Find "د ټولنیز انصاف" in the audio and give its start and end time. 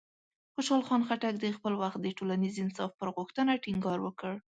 2.01-2.91